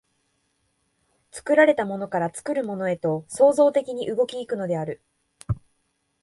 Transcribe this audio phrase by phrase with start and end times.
[1.31, 5.03] 作られたものから作るものへと創造的に動き行くのである。